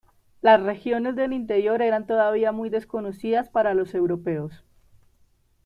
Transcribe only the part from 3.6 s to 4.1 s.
los